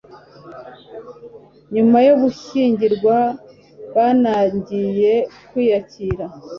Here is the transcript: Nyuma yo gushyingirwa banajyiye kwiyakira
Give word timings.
Nyuma 1.73 1.97
yo 2.07 2.13
gushyingirwa 2.21 3.17
banajyiye 3.93 5.13
kwiyakira 5.49 6.25